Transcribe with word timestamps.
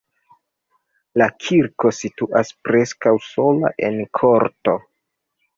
La 1.21 1.27
kirko 1.43 1.91
situas 1.97 2.51
preskaŭ 2.69 3.15
sola 3.27 3.73
en 3.91 4.03
korto. 4.23 4.79